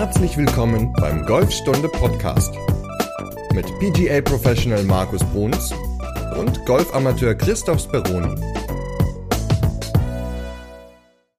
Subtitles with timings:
[0.00, 2.54] Herzlich willkommen beim Golfstunde Podcast
[3.52, 5.74] mit PGA Professional Markus Bruns
[6.38, 8.34] und Golfamateur Christoph Speroni.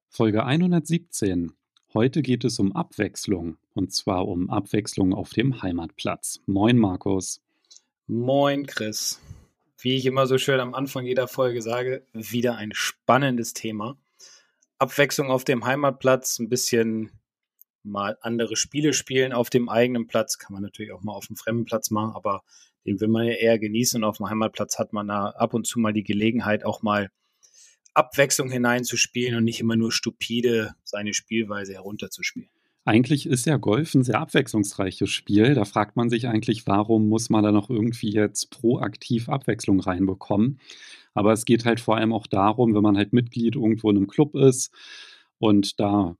[0.08, 1.50] Folge 117.
[1.92, 6.38] Heute geht es um Abwechslung und zwar um Abwechslung auf dem Heimatplatz.
[6.46, 7.40] Moin Markus.
[8.06, 9.20] Moin Chris.
[9.80, 13.96] Wie ich immer so schön am Anfang jeder Folge sage, wieder ein spannendes Thema.
[14.78, 17.10] Abwechslung auf dem Heimatplatz, ein bisschen
[17.84, 20.38] mal andere Spiele spielen auf dem eigenen Platz.
[20.38, 22.42] Kann man natürlich auch mal auf dem fremden Platz machen, aber
[22.86, 24.02] den will man ja eher genießen.
[24.02, 27.10] Und auf dem Heimatplatz hat man da ab und zu mal die Gelegenheit, auch mal
[27.94, 32.48] Abwechslung hineinzuspielen und nicht immer nur stupide seine Spielweise herunterzuspielen.
[32.84, 35.54] Eigentlich ist ja Golf ein sehr abwechslungsreiches Spiel.
[35.54, 40.58] Da fragt man sich eigentlich, warum muss man da noch irgendwie jetzt proaktiv Abwechslung reinbekommen?
[41.14, 44.06] Aber es geht halt vor allem auch darum, wenn man halt Mitglied irgendwo in einem
[44.08, 44.72] Club ist
[45.38, 46.16] und da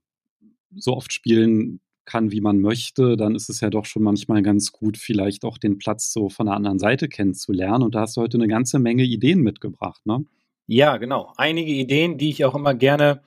[0.75, 4.71] so oft spielen kann, wie man möchte, dann ist es ja doch schon manchmal ganz
[4.71, 7.83] gut, vielleicht auch den Platz so von der anderen Seite kennenzulernen.
[7.83, 10.25] Und da hast du heute eine ganze Menge Ideen mitgebracht, ne?
[10.65, 11.33] Ja, genau.
[11.37, 13.21] Einige Ideen, die ich auch immer gerne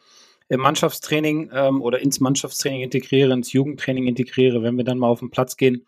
[0.48, 5.20] im Mannschaftstraining ähm, oder ins Mannschaftstraining integriere, ins Jugendtraining integriere, wenn wir dann mal auf
[5.20, 5.86] den Platz gehen.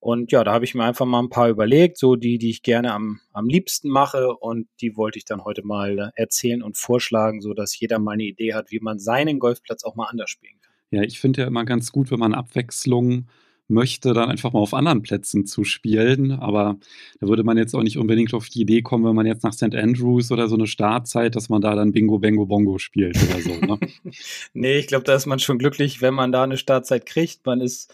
[0.00, 2.62] Und ja, da habe ich mir einfach mal ein paar überlegt, so die, die ich
[2.62, 4.34] gerne am, am liebsten mache.
[4.36, 8.12] Und die wollte ich dann heute mal äh, erzählen und vorschlagen, so dass jeder mal
[8.12, 10.74] eine Idee hat, wie man seinen Golfplatz auch mal anders spielen kann.
[10.90, 13.26] Ja, ich finde ja immer ganz gut, wenn man Abwechslung
[13.68, 16.32] möchte, dann einfach mal auf anderen Plätzen zu spielen.
[16.32, 16.78] Aber
[17.20, 19.52] da würde man jetzt auch nicht unbedingt auf die Idee kommen, wenn man jetzt nach
[19.52, 19.74] St.
[19.74, 23.50] Andrews oder so eine Startzeit, dass man da dann Bingo, Bango, Bongo spielt oder so.
[23.54, 23.78] Ne?
[24.54, 27.44] nee, ich glaube, da ist man schon glücklich, wenn man da eine Startzeit kriegt.
[27.44, 27.92] Man ist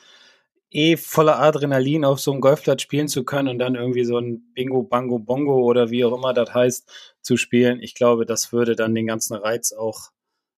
[0.71, 4.53] eh voller Adrenalin auf so einem Golfplatz spielen zu können und dann irgendwie so ein
[4.55, 7.81] Bingo, Bango, Bongo oder wie auch immer das heißt, zu spielen.
[7.81, 10.11] Ich glaube, das würde dann den ganzen Reiz auch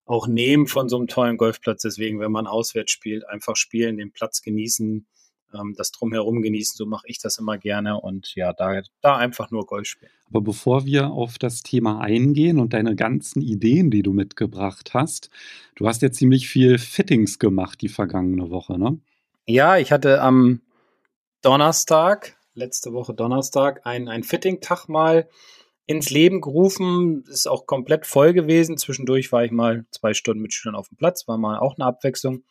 [0.06, 1.82] auch nehmen von so einem tollen Golfplatz.
[1.82, 5.06] Deswegen, wenn man auswärts spielt, einfach spielen, den Platz genießen,
[5.54, 6.76] ähm, das drumherum genießen.
[6.76, 10.12] So mache ich das immer gerne und ja, da, da einfach nur Golf spielen.
[10.28, 15.30] Aber bevor wir auf das Thema eingehen und deine ganzen Ideen, die du mitgebracht hast,
[15.74, 18.98] du hast ja ziemlich viel Fittings gemacht die vergangene Woche, ne?
[19.48, 20.60] Ja, ich hatte am
[21.42, 25.28] Donnerstag, letzte Woche Donnerstag, einen, einen Fitting-Tag mal
[25.86, 27.24] ins Leben gerufen.
[27.28, 28.76] Ist auch komplett voll gewesen.
[28.76, 31.86] Zwischendurch war ich mal zwei Stunden mit Schülern auf dem Platz, war mal auch eine
[31.86, 32.44] Abwechslung.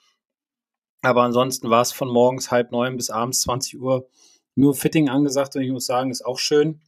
[1.01, 4.09] Aber ansonsten war es von morgens halb neun bis abends 20 Uhr
[4.55, 6.81] nur Fitting angesagt und ich muss sagen, ist auch schön.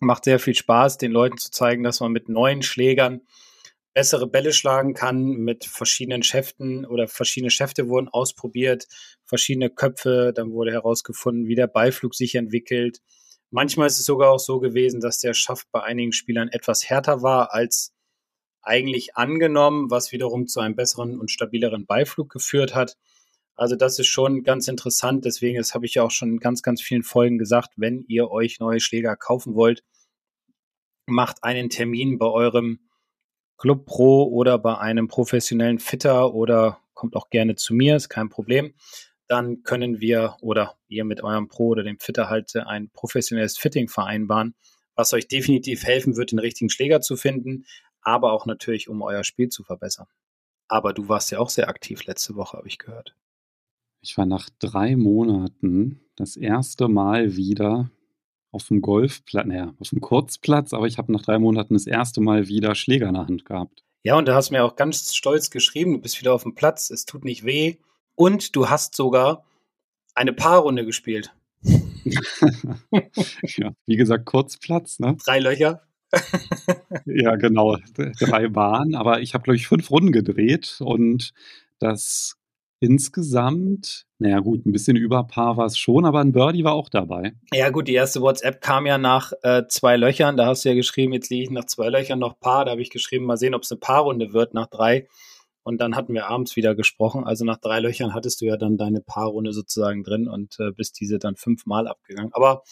[0.00, 3.20] Macht sehr viel Spaß, den Leuten zu zeigen, dass man mit neuen Schlägern
[3.92, 8.86] bessere Bälle schlagen kann mit verschiedenen Schäften oder verschiedene Schäfte wurden ausprobiert,
[9.24, 13.00] verschiedene Köpfe, dann wurde herausgefunden, wie der Beiflug sich entwickelt,
[13.50, 17.22] Manchmal ist es sogar auch so gewesen, dass der Schaft bei einigen Spielern etwas härter
[17.22, 17.92] war als
[18.62, 22.96] eigentlich angenommen, was wiederum zu einem besseren und stabileren Beiflug geführt hat.
[23.56, 25.24] Also das ist schon ganz interessant.
[25.24, 28.30] Deswegen, das habe ich ja auch schon in ganz, ganz vielen Folgen gesagt, wenn ihr
[28.30, 29.82] euch neue Schläger kaufen wollt,
[31.06, 32.78] macht einen Termin bei eurem
[33.56, 38.28] Club Pro oder bei einem professionellen Fitter oder kommt auch gerne zu mir, ist kein
[38.28, 38.74] Problem
[39.30, 43.86] dann können wir oder ihr mit eurem Pro oder dem Fitter halt ein professionelles Fitting
[43.86, 44.56] vereinbaren,
[44.96, 47.64] was euch definitiv helfen wird, den richtigen Schläger zu finden,
[48.02, 50.08] aber auch natürlich, um euer Spiel zu verbessern.
[50.66, 53.14] Aber du warst ja auch sehr aktiv letzte Woche, habe ich gehört.
[54.00, 57.88] Ich war nach drei Monaten das erste Mal wieder
[58.50, 62.20] auf dem Golfplatz, naja, auf dem Kurzplatz, aber ich habe nach drei Monaten das erste
[62.20, 63.84] Mal wieder Schläger in der Hand gehabt.
[64.02, 66.90] Ja, und du hast mir auch ganz stolz geschrieben, du bist wieder auf dem Platz,
[66.90, 67.76] es tut nicht weh,
[68.14, 69.44] und du hast sogar
[70.14, 71.32] eine Paarrunde gespielt.
[71.62, 75.16] ja, wie gesagt, Kurzplatz, ne?
[75.24, 75.82] Drei Löcher.
[77.04, 77.76] ja, genau.
[78.18, 78.94] Drei Bahnen.
[78.94, 81.32] Aber ich habe, glaube ich, fünf Runden gedreht und
[81.78, 82.36] das
[82.80, 86.88] insgesamt, naja, gut, ein bisschen über Paar war es schon, aber ein Birdie war auch
[86.88, 87.34] dabei.
[87.52, 90.38] Ja, gut, die erste WhatsApp kam ja nach äh, zwei Löchern.
[90.38, 92.64] Da hast du ja geschrieben, jetzt liege ich nach zwei Löchern noch Paar.
[92.64, 95.06] Da habe ich geschrieben, mal sehen, ob es eine Paarrunde wird nach drei.
[95.62, 97.24] Und dann hatten wir abends wieder gesprochen.
[97.24, 100.98] Also nach drei Löchern hattest du ja dann deine Paarrunde sozusagen drin und äh, bist
[101.00, 102.32] diese dann fünfmal abgegangen.
[102.32, 102.62] Aber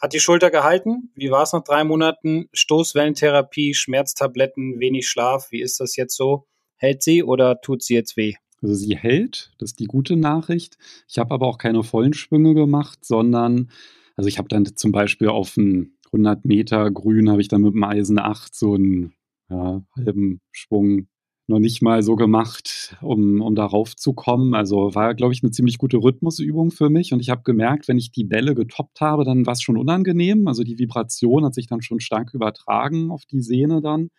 [0.00, 1.10] hat die Schulter gehalten?
[1.14, 2.48] Wie war es nach drei Monaten?
[2.52, 5.50] Stoßwellentherapie, Schmerztabletten, wenig Schlaf.
[5.50, 6.46] Wie ist das jetzt so?
[6.76, 8.34] Hält sie oder tut sie jetzt weh?
[8.62, 10.78] Also sie hält, das ist die gute Nachricht.
[11.08, 13.70] Ich habe aber auch keine vollen Schwünge gemacht, sondern,
[14.16, 17.74] also ich habe dann zum Beispiel auf einen 100 Meter Grün, habe ich dann mit
[17.74, 19.14] dem Eisen 8 so einen
[19.48, 21.08] ja, halben Schwung
[21.48, 24.54] noch nicht mal so gemacht, um, um darauf zu kommen.
[24.54, 27.12] Also war, glaube ich, eine ziemlich gute Rhythmusübung für mich.
[27.12, 30.46] Und ich habe gemerkt, wenn ich die Bälle getoppt habe, dann war es schon unangenehm.
[30.46, 34.10] Also die Vibration hat sich dann schon stark übertragen auf die Sehne dann.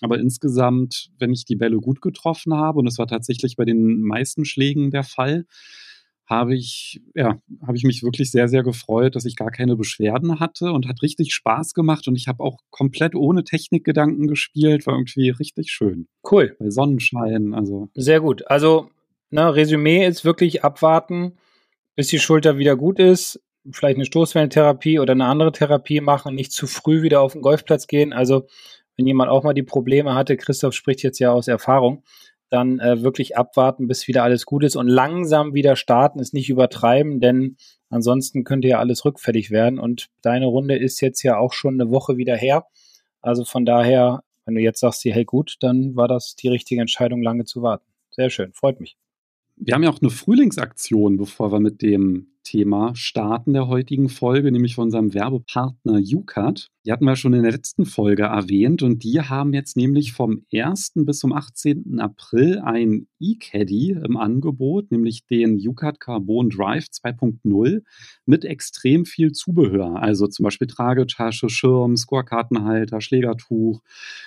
[0.00, 4.02] Aber insgesamt, wenn ich die Bälle gut getroffen habe, und es war tatsächlich bei den
[4.02, 5.46] meisten Schlägen der Fall,
[6.26, 10.40] habe ich, ja, habe ich mich wirklich sehr, sehr gefreut, dass ich gar keine Beschwerden
[10.40, 14.94] hatte und hat richtig Spaß gemacht und ich habe auch komplett ohne Technikgedanken gespielt, war
[14.94, 16.08] irgendwie richtig schön.
[16.28, 16.56] Cool.
[16.58, 17.88] Bei Sonnenschein, also.
[17.94, 18.46] Sehr gut.
[18.48, 18.90] Also,
[19.30, 21.36] ne, Resümee ist wirklich abwarten,
[21.94, 23.40] bis die Schulter wieder gut ist,
[23.70, 27.86] vielleicht eine Stoßwellentherapie oder eine andere Therapie machen, nicht zu früh wieder auf den Golfplatz
[27.86, 28.12] gehen.
[28.12, 28.46] Also,
[28.96, 32.02] wenn jemand auch mal die Probleme hatte, Christoph spricht jetzt ja aus Erfahrung,
[32.50, 36.48] dann äh, wirklich abwarten, bis wieder alles gut ist und langsam wieder starten, ist nicht
[36.48, 37.56] übertreiben, denn
[37.90, 39.78] ansonsten könnte ja alles rückfällig werden.
[39.78, 42.66] Und deine Runde ist jetzt ja auch schon eine Woche wieder her.
[43.20, 47.22] Also von daher, wenn du jetzt sagst, hey gut, dann war das die richtige Entscheidung,
[47.22, 47.84] lange zu warten.
[48.10, 48.96] Sehr schön, freut mich.
[49.58, 54.52] Wir haben ja auch eine Frühlingsaktion, bevor wir mit dem Thema starten der heutigen Folge,
[54.52, 56.68] nämlich von unserem Werbepartner UCAT.
[56.84, 60.44] Die hatten wir schon in der letzten Folge erwähnt und die haben jetzt nämlich vom
[60.52, 60.92] 1.
[60.96, 61.98] bis zum 18.
[61.98, 67.82] April ein E-Caddy im Angebot, nämlich den UCAT Carbon Drive 2.0
[68.26, 73.80] mit extrem viel Zubehör, also zum Beispiel Tragetasche, Schirm, Scorekartenhalter, Schlägertuch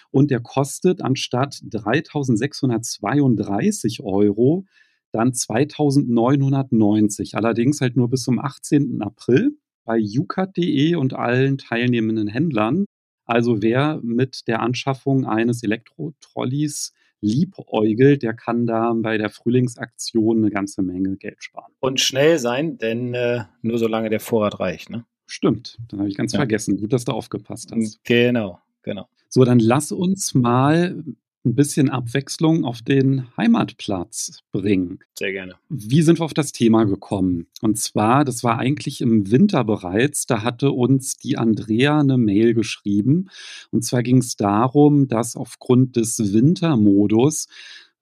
[0.09, 4.65] und der kostet anstatt 3.632 Euro
[5.11, 9.01] dann 2990, allerdings halt nur bis zum 18.
[9.01, 12.85] April bei ucat.de und allen teilnehmenden Händlern.
[13.25, 20.51] Also wer mit der Anschaffung eines Elektrotrolleys liebäugelt, der kann da bei der Frühlingsaktion eine
[20.51, 21.71] ganze Menge Geld sparen.
[21.79, 25.05] Und schnell sein, denn äh, nur solange der Vorrat reicht, ne?
[25.27, 26.39] Stimmt, dann habe ich ganz ja.
[26.39, 26.77] vergessen.
[26.77, 28.03] Gut, dass du aufgepasst hast.
[28.03, 29.07] Genau, genau.
[29.27, 31.03] So, dann lass uns mal
[31.45, 34.99] ein bisschen Abwechslung auf den Heimatplatz bringen.
[35.17, 35.55] Sehr gerne.
[35.69, 37.47] Wie sind wir auf das Thema gekommen?
[37.61, 42.53] Und zwar, das war eigentlich im Winter bereits, da hatte uns die Andrea eine Mail
[42.53, 43.29] geschrieben.
[43.71, 47.47] Und zwar ging es darum, dass aufgrund des Wintermodus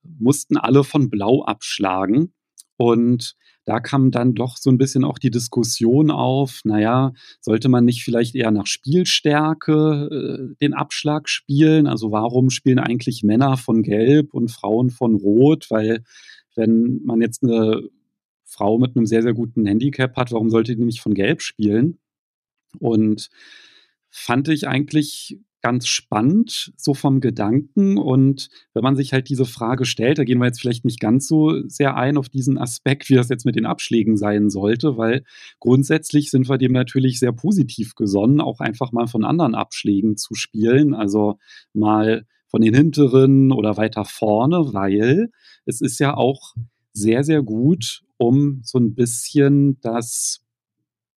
[0.04, 2.34] mussten alle von Blau abschlagen.
[2.78, 3.36] Und
[3.68, 7.12] da kam dann doch so ein bisschen auch die Diskussion auf, naja,
[7.42, 11.86] sollte man nicht vielleicht eher nach Spielstärke äh, den Abschlag spielen?
[11.86, 15.70] Also warum spielen eigentlich Männer von Gelb und Frauen von Rot?
[15.70, 16.06] Weil
[16.56, 17.82] wenn man jetzt eine
[18.46, 21.98] Frau mit einem sehr, sehr guten Handicap hat, warum sollte die nicht von Gelb spielen?
[22.80, 23.30] Und
[24.10, 27.98] fand ich eigentlich ganz spannend, so vom Gedanken.
[27.98, 31.28] Und wenn man sich halt diese Frage stellt, da gehen wir jetzt vielleicht nicht ganz
[31.28, 35.24] so sehr ein auf diesen Aspekt, wie das jetzt mit den Abschlägen sein sollte, weil
[35.60, 40.36] grundsätzlich sind wir dem natürlich sehr positiv gesonnen, auch einfach mal von anderen Abschlägen zu
[40.36, 40.94] spielen.
[40.94, 41.38] Also
[41.74, 45.30] mal von den hinteren oder weiter vorne, weil
[45.66, 46.56] es ist ja auch
[46.94, 50.42] sehr, sehr gut, um so ein bisschen das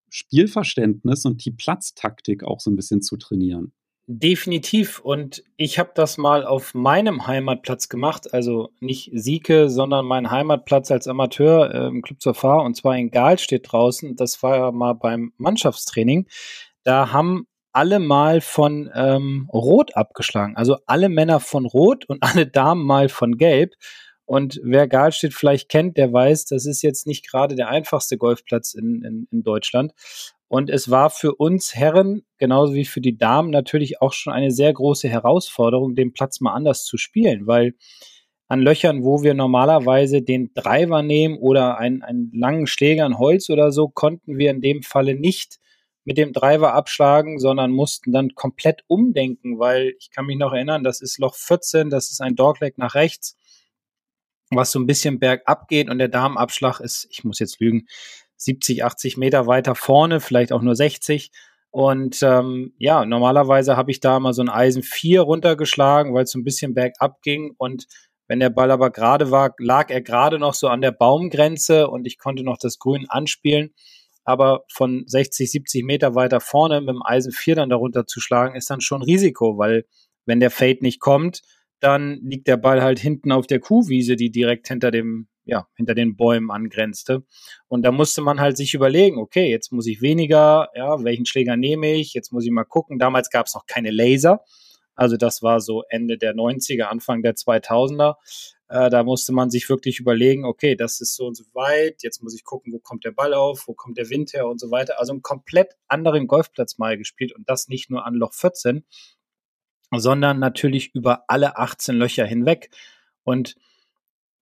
[0.10, 3.74] Spielverständnis und die Platztaktik auch so ein bisschen zu trainieren.
[4.12, 4.98] Definitiv.
[5.02, 8.34] Und ich habe das mal auf meinem Heimatplatz gemacht.
[8.34, 12.64] Also nicht Sieke, sondern mein Heimatplatz als Amateur äh, im Club zur Fahr.
[12.64, 14.16] Und zwar in Gahl steht draußen.
[14.16, 16.26] Das war ja mal beim Mannschaftstraining.
[16.84, 20.56] Da haben alle mal von ähm, Rot abgeschlagen.
[20.58, 23.76] Also alle Männer von Rot und alle Damen mal von Gelb.
[24.26, 28.74] Und wer Galstedt vielleicht kennt, der weiß, das ist jetzt nicht gerade der einfachste Golfplatz
[28.74, 29.94] in, in, in Deutschland.
[30.50, 34.50] Und es war für uns Herren, genauso wie für die Damen, natürlich auch schon eine
[34.50, 37.76] sehr große Herausforderung, den Platz mal anders zu spielen, weil
[38.48, 43.52] an Löchern, wo wir normalerweise den Driver nehmen oder einen, einen langen Schläger, ein Holz
[43.52, 45.60] oder so, konnten wir in dem Falle nicht
[46.04, 50.84] mit dem Driver abschlagen, sondern mussten dann komplett umdenken, weil ich kann mich noch erinnern,
[50.84, 53.38] das ist Loch 14, das ist ein Dogleg nach rechts,
[54.50, 57.88] was so ein bisschen bergab geht und der Damenabschlag ist, ich muss jetzt lügen,
[58.40, 61.32] 70, 80 Meter weiter vorne, vielleicht auch nur 60.
[61.72, 66.32] Und ähm, ja, normalerweise habe ich da mal so ein Eisen 4 runtergeschlagen, weil es
[66.32, 67.54] so ein bisschen bergab ging.
[67.58, 67.86] Und
[68.28, 72.08] wenn der Ball aber gerade war, lag er gerade noch so an der Baumgrenze und
[72.08, 73.74] ich konnte noch das Grün anspielen.
[74.24, 78.56] Aber von 60, 70 Meter weiter vorne mit dem Eisen 4 dann darunter zu schlagen,
[78.56, 79.86] ist dann schon Risiko, weil
[80.26, 81.42] wenn der Fade nicht kommt,
[81.80, 85.96] dann liegt der Ball halt hinten auf der Kuhwiese, die direkt hinter dem ja, hinter
[85.96, 87.24] den Bäumen angrenzte.
[87.68, 91.58] Und da musste man halt sich überlegen, okay, jetzt muss ich weniger, ja, welchen Schläger
[91.58, 92.14] nehme ich?
[92.14, 93.00] Jetzt muss ich mal gucken.
[93.00, 94.44] Damals gab es noch keine Laser.
[94.96, 98.16] Also das war so Ende der 90er, Anfang der 2000er.
[98.68, 102.04] Äh, da musste man sich wirklich überlegen, okay, das ist so und so weit.
[102.04, 104.60] Jetzt muss ich gucken, wo kommt der Ball auf, wo kommt der Wind her und
[104.60, 105.00] so weiter.
[105.00, 108.86] Also einen komplett anderen Golfplatz mal gespielt und das nicht nur an Loch 14,
[109.96, 112.70] sondern natürlich über alle 18 Löcher hinweg.
[113.24, 113.56] Und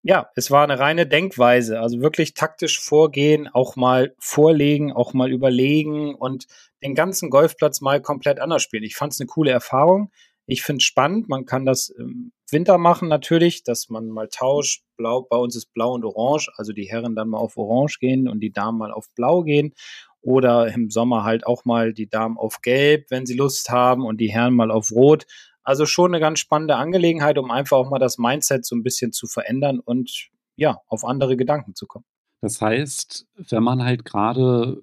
[0.07, 5.29] ja, es war eine reine Denkweise, also wirklich taktisch vorgehen, auch mal vorlegen, auch mal
[5.29, 6.47] überlegen und
[6.81, 8.83] den ganzen Golfplatz mal komplett anders spielen.
[8.83, 10.09] Ich fand es eine coole Erfahrung.
[10.45, 11.27] Ich finde es spannend.
[11.27, 14.83] Man kann das im Winter machen natürlich, dass man mal tauscht.
[14.95, 18.29] Blau, bei uns ist Blau und Orange, also die Herren dann mal auf Orange gehen
[18.29, 19.73] und die Damen mal auf Blau gehen.
[20.21, 24.21] Oder im Sommer halt auch mal die Damen auf Gelb, wenn sie Lust haben, und
[24.21, 25.25] die Herren mal auf Rot.
[25.67, 29.11] Also schon eine ganz spannende Angelegenheit, um einfach auch mal das Mindset so ein bisschen
[29.11, 32.05] zu verändern und ja, auf andere Gedanken zu kommen.
[32.39, 34.81] Das heißt, wenn man halt gerade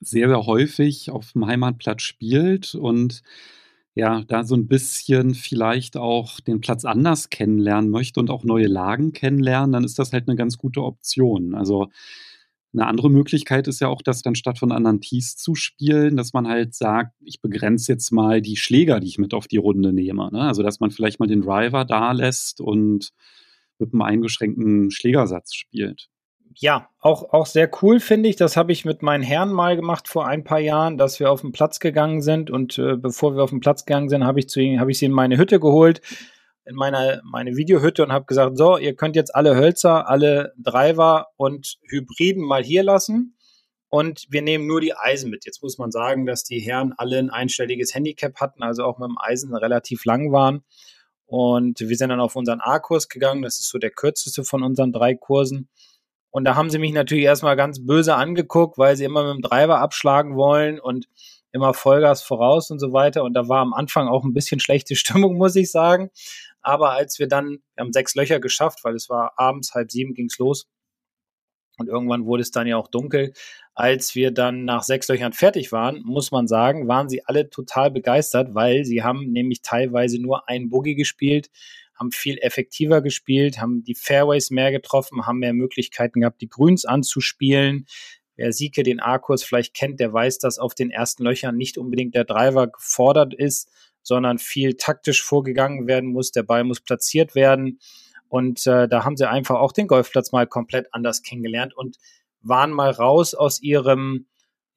[0.00, 3.22] sehr, sehr häufig auf dem Heimatplatz spielt und
[3.94, 8.66] ja, da so ein bisschen vielleicht auch den Platz anders kennenlernen möchte und auch neue
[8.66, 11.54] Lagen kennenlernen, dann ist das halt eine ganz gute Option.
[11.54, 11.86] Also
[12.72, 16.32] eine andere Möglichkeit ist ja auch, das dann statt von anderen Tees zu spielen, dass
[16.32, 19.92] man halt sagt, ich begrenze jetzt mal die Schläger, die ich mit auf die Runde
[19.92, 20.30] nehme.
[20.30, 20.40] Ne?
[20.40, 23.12] Also dass man vielleicht mal den Driver da lässt und
[23.78, 26.08] mit einem eingeschränkten Schlägersatz spielt
[26.58, 28.36] ja, auch, auch sehr cool finde ich.
[28.36, 31.42] Das habe ich mit meinen Herren mal gemacht vor ein paar Jahren, dass wir auf
[31.42, 32.50] den Platz gegangen sind.
[32.50, 35.12] Und äh, bevor wir auf den Platz gegangen sind, habe ich, hab ich sie in
[35.12, 36.00] meine Hütte geholt,
[36.66, 41.28] in meine, meine Videohütte und habe gesagt, so, ihr könnt jetzt alle Hölzer, alle Driver
[41.36, 43.36] und Hybriden mal hier lassen.
[43.88, 45.46] Und wir nehmen nur die Eisen mit.
[45.46, 49.08] Jetzt muss man sagen, dass die Herren alle ein einstelliges Handicap hatten, also auch mit
[49.08, 50.64] dem Eisen relativ lang waren.
[51.26, 53.42] Und wir sind dann auf unseren A-Kurs gegangen.
[53.42, 55.68] Das ist so der kürzeste von unseren drei Kursen.
[56.30, 59.48] Und da haben sie mich natürlich erstmal ganz böse angeguckt, weil sie immer mit dem
[59.48, 61.08] Driver abschlagen wollen und
[61.52, 63.24] immer Vollgas voraus und so weiter.
[63.24, 66.10] Und da war am Anfang auch ein bisschen schlechte Stimmung, muss ich sagen.
[66.66, 70.14] Aber als wir dann, wir haben sechs Löcher geschafft, weil es war abends halb sieben
[70.14, 70.66] ging's los.
[71.78, 73.34] Und irgendwann wurde es dann ja auch dunkel.
[73.74, 77.92] Als wir dann nach sechs Löchern fertig waren, muss man sagen, waren sie alle total
[77.92, 81.50] begeistert, weil sie haben nämlich teilweise nur einen Boogie gespielt
[81.94, 86.84] haben viel effektiver gespielt, haben die Fairways mehr getroffen, haben mehr Möglichkeiten gehabt, die Grüns
[86.84, 87.86] anzuspielen.
[88.34, 92.14] Wer Sieke den A-Kurs vielleicht kennt, der weiß, dass auf den ersten Löchern nicht unbedingt
[92.14, 93.70] der Driver gefordert ist,
[94.06, 96.30] sondern viel taktisch vorgegangen werden muss.
[96.30, 97.80] Der Ball muss platziert werden.
[98.28, 101.96] Und äh, da haben sie einfach auch den Golfplatz mal komplett anders kennengelernt und
[102.40, 104.26] waren mal raus aus ihrem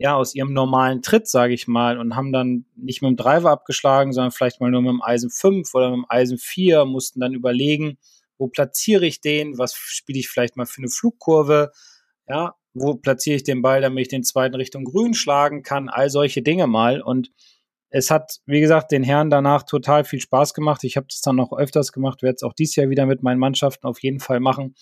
[0.01, 3.51] ja, aus ihrem normalen Tritt, sage ich mal, und haben dann nicht mit dem Driver
[3.51, 7.19] abgeschlagen, sondern vielleicht mal nur mit dem Eisen 5 oder mit dem Eisen 4, mussten
[7.19, 7.98] dann überlegen,
[8.38, 11.74] wo platziere ich den, was spiele ich vielleicht mal für eine Flugkurve,
[12.29, 16.09] ja, wo platziere ich den Ball, damit ich den zweiten Richtung grün schlagen kann, all
[16.09, 17.01] solche Dinge mal.
[17.01, 17.31] Und
[17.89, 20.84] es hat, wie gesagt, den Herren danach total viel Spaß gemacht.
[20.84, 23.39] Ich habe das dann noch öfters gemacht, werde es auch dieses Jahr wieder mit meinen
[23.39, 24.75] Mannschaften auf jeden Fall machen.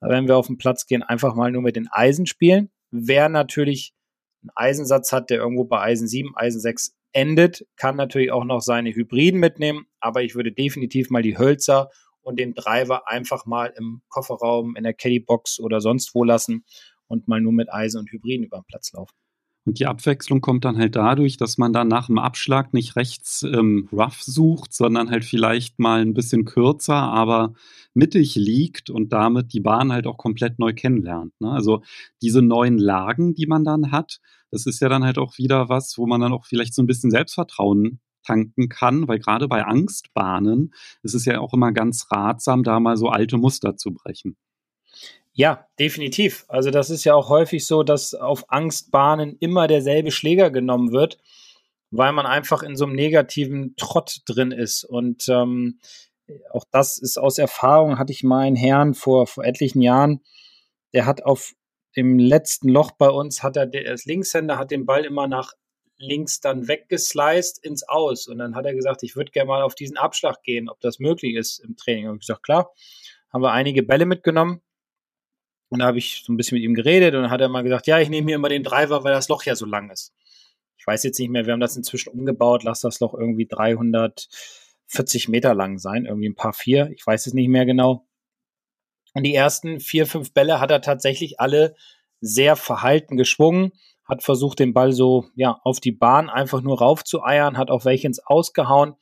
[0.00, 2.70] Wenn wir auf den Platz gehen, einfach mal nur mit den Eisen spielen.
[2.90, 3.94] Wer natürlich
[4.42, 8.60] einen Eisensatz hat, der irgendwo bei Eisen 7, Eisen 6 endet, kann natürlich auch noch
[8.60, 11.90] seine Hybriden mitnehmen, aber ich würde definitiv mal die Hölzer
[12.22, 16.64] und den Driver einfach mal im Kofferraum, in der Caddybox oder sonst wo lassen
[17.06, 19.19] und mal nur mit Eisen und Hybriden über den Platz laufen.
[19.66, 23.42] Und die Abwechslung kommt dann halt dadurch, dass man dann nach dem Abschlag nicht rechts
[23.42, 27.52] ähm, rough sucht, sondern halt vielleicht mal ein bisschen kürzer, aber
[27.92, 31.34] mittig liegt und damit die Bahn halt auch komplett neu kennenlernt.
[31.40, 31.50] Ne?
[31.50, 31.82] Also
[32.22, 35.98] diese neuen Lagen, die man dann hat, das ist ja dann halt auch wieder was,
[35.98, 40.72] wo man dann auch vielleicht so ein bisschen Selbstvertrauen tanken kann, weil gerade bei Angstbahnen
[41.02, 44.36] ist es ja auch immer ganz ratsam, da mal so alte Muster zu brechen.
[45.40, 46.44] Ja, definitiv.
[46.48, 51.16] Also das ist ja auch häufig so, dass auf Angstbahnen immer derselbe Schläger genommen wird,
[51.90, 54.84] weil man einfach in so einem negativen Trott drin ist.
[54.84, 55.80] Und ähm,
[56.50, 60.20] auch das ist aus Erfahrung, hatte ich mal einen Herrn vor, vor etlichen Jahren,
[60.92, 61.54] der hat auf
[61.96, 65.54] dem letzten Loch bei uns, hat er, der Linkshänder hat den Ball immer nach
[65.96, 68.28] links dann weggesliced ins Aus.
[68.28, 70.98] Und dann hat er gesagt, ich würde gerne mal auf diesen Abschlag gehen, ob das
[70.98, 72.10] möglich ist im Training.
[72.10, 72.74] Und ich gesagt, klar,
[73.32, 74.60] haben wir einige Bälle mitgenommen
[75.70, 77.62] und da habe ich so ein bisschen mit ihm geredet und dann hat er mal
[77.62, 80.12] gesagt, ja, ich nehme mir immer den Driver, weil das Loch ja so lang ist.
[80.76, 85.28] Ich weiß jetzt nicht mehr, wir haben das inzwischen umgebaut, lass das Loch irgendwie 340
[85.28, 88.06] Meter lang sein, irgendwie ein paar vier, ich weiß es nicht mehr genau.
[89.14, 91.76] Und die ersten vier, fünf Bälle hat er tatsächlich alle
[92.20, 93.72] sehr verhalten geschwungen,
[94.04, 98.08] hat versucht, den Ball so, ja, auf die Bahn einfach nur raufzueiern, hat auch welche
[98.08, 98.94] ins Ausgehauen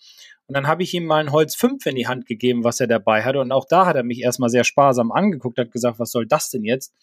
[0.49, 2.87] und dann habe ich ihm mal ein Holz 5 in die Hand gegeben, was er
[2.87, 3.41] dabei hatte.
[3.41, 6.49] Und auch da hat er mich erstmal sehr sparsam angeguckt, hat gesagt, was soll das
[6.49, 6.95] denn jetzt?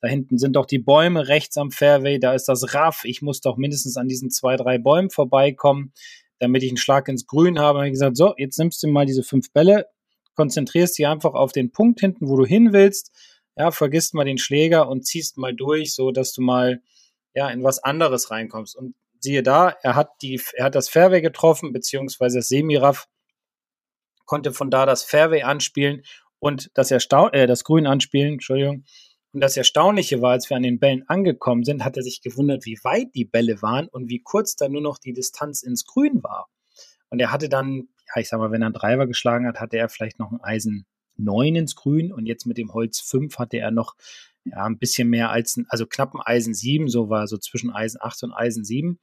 [0.00, 3.04] Da hinten sind doch die Bäume rechts am Fairway, da ist das Raff.
[3.04, 5.92] Ich muss doch mindestens an diesen zwei, drei Bäumen vorbeikommen,
[6.40, 7.78] damit ich einen Schlag ins Grün habe.
[7.78, 9.86] Und ich gesagt, so, jetzt nimmst du mal diese fünf Bälle,
[10.34, 13.12] konzentrierst dich einfach auf den Punkt hinten, wo du hin willst.
[13.56, 16.82] Ja, vergisst mal den Schläger und ziehst mal durch, so dass du mal
[17.32, 18.74] ja in was anderes reinkommst.
[18.74, 23.06] Und siehe da, er hat die, er hat das Fairway getroffen, beziehungsweise das Semiraff
[24.24, 26.02] konnte von da das Fairway anspielen
[26.38, 28.84] und das Erstaun äh, das Grün anspielen, Entschuldigung.
[29.32, 32.64] Und das Erstaunliche war, als wir an den Bällen angekommen sind, hat er sich gewundert,
[32.64, 36.22] wie weit die Bälle waren und wie kurz da nur noch die Distanz ins Grün
[36.22, 36.48] war.
[37.10, 39.76] Und er hatte dann ja, ich sag mal, wenn er einen Driver geschlagen hat, hatte
[39.76, 43.58] er vielleicht noch ein Eisen 9 ins Grün und jetzt mit dem Holz 5 hatte
[43.58, 43.96] er noch
[44.50, 47.70] ja, ein bisschen mehr als, ein, also knapp ein Eisen 7, so war so zwischen
[47.70, 48.98] Eisen 8 und Eisen 7.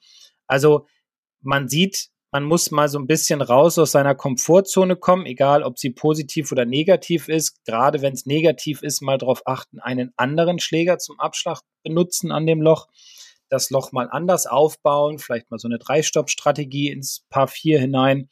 [0.48, 0.88] Also
[1.42, 5.80] man sieht, man muss mal so ein bisschen raus aus seiner Komfortzone kommen, egal ob
[5.80, 7.64] sie positiv oder negativ ist.
[7.66, 12.46] Gerade wenn es negativ ist, mal darauf achten, einen anderen Schläger zum Abschlag benutzen an
[12.46, 12.88] dem Loch.
[13.48, 18.28] Das Loch mal anders aufbauen, vielleicht mal so eine Drei-Stopp-Strategie ins Paar 4 hinein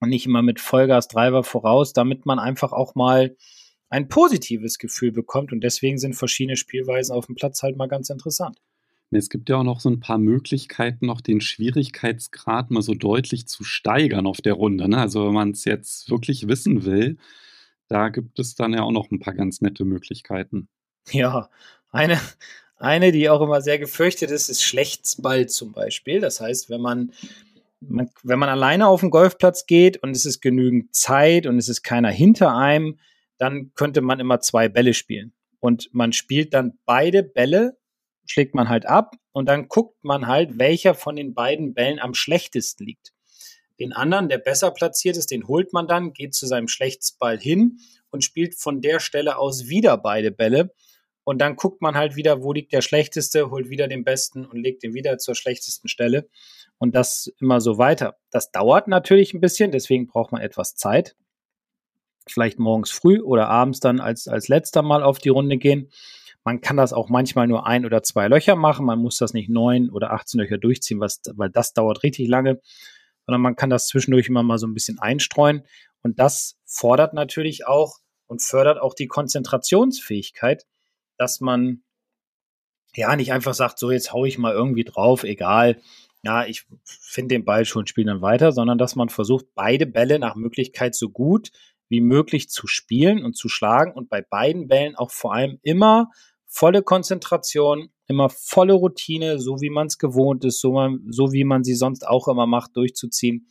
[0.00, 3.36] und nicht immer mit Vollgas-Driver voraus, damit man einfach auch mal
[3.88, 5.52] ein positives Gefühl bekommt.
[5.52, 8.58] Und deswegen sind verschiedene Spielweisen auf dem Platz halt mal ganz interessant.
[9.10, 13.46] Es gibt ja auch noch so ein paar Möglichkeiten, noch den Schwierigkeitsgrad mal so deutlich
[13.46, 14.88] zu steigern auf der Runde.
[14.88, 14.98] Ne?
[14.98, 17.16] Also wenn man es jetzt wirklich wissen will,
[17.88, 20.68] da gibt es dann ja auch noch ein paar ganz nette Möglichkeiten.
[21.10, 21.48] Ja,
[21.92, 22.20] eine,
[22.78, 26.20] eine, die auch immer sehr gefürchtet ist, ist Schlechtsball zum Beispiel.
[26.20, 27.12] Das heißt, wenn man,
[27.80, 31.68] man, wenn man alleine auf den Golfplatz geht und es ist genügend Zeit und es
[31.68, 32.98] ist keiner hinter einem,
[33.38, 35.32] dann könnte man immer zwei Bälle spielen.
[35.60, 37.76] Und man spielt dann beide Bälle
[38.30, 42.14] schlägt man halt ab und dann guckt man halt, welcher von den beiden Bällen am
[42.14, 43.12] schlechtesten liegt.
[43.78, 47.78] Den anderen, der besser platziert ist, den holt man dann, geht zu seinem Schlechtsball hin
[48.10, 50.72] und spielt von der Stelle aus wieder beide Bälle.
[51.24, 54.62] Und dann guckt man halt wieder, wo liegt der schlechteste, holt wieder den besten und
[54.62, 56.28] legt den wieder zur schlechtesten Stelle.
[56.78, 58.16] Und das immer so weiter.
[58.30, 61.16] Das dauert natürlich ein bisschen, deswegen braucht man etwas Zeit.
[62.28, 65.90] Vielleicht morgens früh oder abends dann als, als letzter Mal auf die Runde gehen.
[66.44, 68.86] Man kann das auch manchmal nur ein oder zwei Löcher machen.
[68.86, 72.60] Man muss das nicht neun oder 18 Löcher durchziehen, was, weil das dauert richtig lange.
[73.26, 75.62] Sondern man kann das zwischendurch immer mal so ein bisschen einstreuen.
[76.02, 80.66] Und das fordert natürlich auch und fördert auch die Konzentrationsfähigkeit,
[81.16, 81.82] dass man
[82.94, 85.80] ja nicht einfach sagt, so jetzt haue ich mal irgendwie drauf, egal.
[86.22, 90.18] Ja, ich finde den Ball schon, spiele dann weiter, sondern dass man versucht, beide Bälle
[90.18, 91.50] nach Möglichkeit so gut
[91.88, 96.10] wie möglich zu spielen und zu schlagen und bei beiden Bällen auch vor allem immer
[96.46, 101.44] volle Konzentration, immer volle Routine, so wie man es gewohnt ist, so, man, so wie
[101.44, 103.48] man sie sonst auch immer macht, durchzuziehen.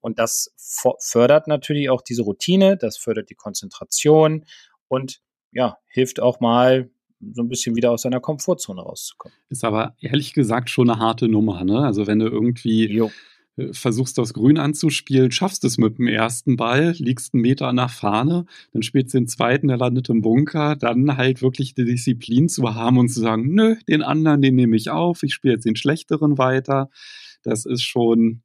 [0.00, 0.54] Und das
[1.00, 4.44] fördert natürlich auch diese Routine, das fördert die Konzentration
[4.88, 5.20] und
[5.52, 6.90] ja, hilft auch mal
[7.32, 9.36] so ein bisschen wieder aus seiner Komfortzone rauszukommen.
[9.48, 11.80] Ist aber ehrlich gesagt schon eine harte Nummer, ne?
[11.80, 13.10] Also wenn du irgendwie jo.
[13.72, 18.46] Versuchst das Grün anzuspielen, schaffst es mit dem ersten Ball, liegst einen Meter nach Fahne,
[18.72, 22.74] dann spielst du den zweiten, der landet im Bunker, dann halt wirklich die Disziplin zu
[22.74, 25.76] haben und zu sagen, nö, den anderen, den nehme ich auf, ich spiele jetzt den
[25.76, 26.90] schlechteren weiter.
[27.42, 28.42] Das ist schon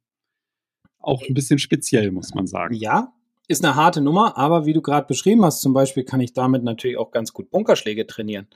[0.98, 2.74] auch ein bisschen speziell, muss man sagen.
[2.74, 3.12] Ja,
[3.46, 6.64] ist eine harte Nummer, aber wie du gerade beschrieben hast, zum Beispiel kann ich damit
[6.64, 8.48] natürlich auch ganz gut Bunkerschläge trainieren.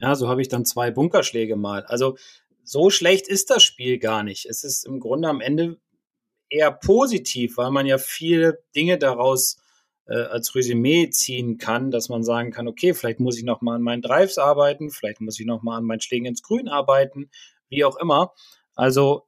[0.00, 1.84] Ja, so habe ich dann zwei Bunkerschläge mal.
[1.86, 2.16] Also
[2.62, 4.46] so schlecht ist das Spiel gar nicht.
[4.46, 5.78] Es ist im Grunde am Ende
[6.50, 9.58] eher positiv, weil man ja viele Dinge daraus
[10.06, 13.76] äh, als Resümee ziehen kann, dass man sagen kann, okay, vielleicht muss ich noch mal
[13.76, 17.30] an meinen Drives arbeiten, vielleicht muss ich noch mal an meinen Schlägen ins Grün arbeiten,
[17.68, 18.32] wie auch immer.
[18.74, 19.26] Also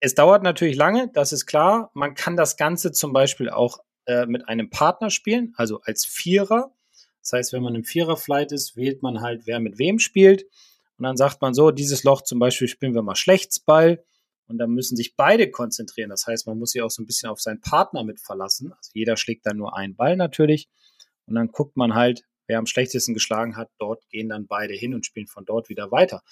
[0.00, 1.90] es dauert natürlich lange, das ist klar.
[1.94, 6.72] Man kann das Ganze zum Beispiel auch äh, mit einem Partner spielen, also als Vierer.
[7.20, 10.44] Das heißt, wenn man im Vierer-Flight ist, wählt man halt, wer mit wem spielt.
[10.96, 14.04] Und dann sagt man so, dieses Loch zum Beispiel spielen wir mal Schlechtsball.
[14.48, 16.10] Und da müssen sich beide konzentrieren.
[16.10, 18.72] Das heißt, man muss sich auch so ein bisschen auf seinen Partner mit verlassen.
[18.72, 20.68] Also jeder schlägt dann nur einen Ball natürlich.
[21.26, 23.70] Und dann guckt man halt, wer am schlechtesten geschlagen hat.
[23.78, 26.22] Dort gehen dann beide hin und spielen von dort wieder weiter.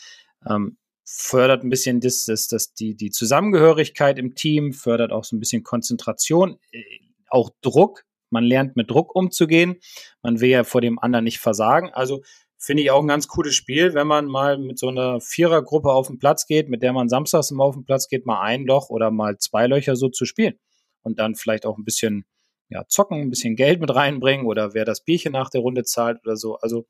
[0.48, 5.37] Ähm, fördert ein bisschen das, das, das, die, die Zusammengehörigkeit im Team, fördert auch so
[5.37, 6.83] ein bisschen Konzentration, äh,
[7.29, 8.05] auch Druck.
[8.31, 9.76] Man lernt mit Druck umzugehen.
[10.22, 11.90] Man will ja vor dem anderen nicht versagen.
[11.92, 12.22] Also
[12.59, 16.09] finde ich auch ein ganz cooles Spiel, wenn man mal mit so einer Vierergruppe auf
[16.09, 18.90] den Platz geht, mit der man samstags immer auf den Platz geht, mal ein Loch
[18.90, 20.59] oder mal zwei Löcher so zu spielen.
[21.03, 22.25] Und dann vielleicht auch ein bisschen
[22.69, 26.19] ja, zocken, ein bisschen Geld mit reinbringen oder wer das Bierchen nach der Runde zahlt
[26.25, 26.57] oder so.
[26.57, 26.87] Also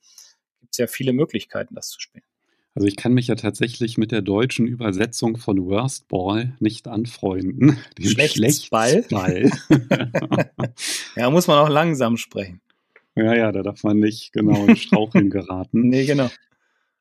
[0.61, 2.25] gibt es ja viele Möglichkeiten, das zu spielen.
[2.75, 7.79] Also ich kann mich ja tatsächlich mit der deutschen Übersetzung von Worst Ball nicht anfreunden.
[7.99, 9.05] Schlechtsball.
[9.05, 9.51] Schlechtsball.
[11.17, 12.61] ja, muss man auch langsam sprechen.
[13.17, 15.89] Ja, ja, da darf man nicht genau in Straucheln geraten.
[15.89, 16.31] nee, genau.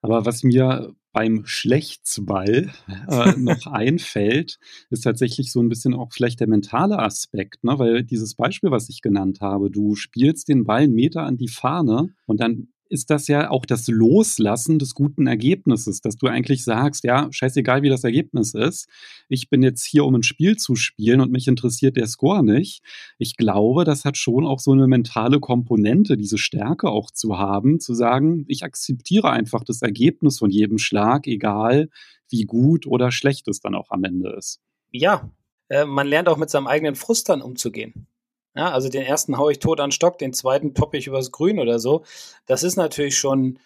[0.01, 2.71] Aber was mir beim Schlechtsball
[3.07, 7.79] äh, noch einfällt, ist tatsächlich so ein bisschen auch vielleicht der mentale Aspekt, ne?
[7.79, 11.47] weil dieses Beispiel, was ich genannt habe, du spielst den Ball einen Meter an die
[11.47, 16.63] Fahne und dann ist das ja auch das Loslassen des guten Ergebnisses, dass du eigentlich
[16.63, 18.87] sagst, ja, scheißegal wie das Ergebnis ist,
[19.29, 22.83] ich bin jetzt hier, um ein Spiel zu spielen und mich interessiert der Score nicht.
[23.17, 27.79] Ich glaube, das hat schon auch so eine mentale Komponente, diese Stärke auch zu haben,
[27.79, 31.89] zu sagen, ich akzeptiere einfach das Ergebnis von jedem Schlag, egal
[32.29, 34.59] wie gut oder schlecht es dann auch am Ende ist.
[34.91, 35.29] Ja,
[35.69, 38.07] äh, man lernt auch mit seinem eigenen Frust dann umzugehen.
[38.55, 41.59] Ja, also den ersten haue ich tot an Stock, den zweiten toppe ich übers Grün
[41.59, 42.05] oder so.
[42.45, 43.59] Das ist natürlich schon,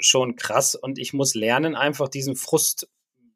[0.00, 2.88] schon krass und ich muss lernen, einfach diesen Frust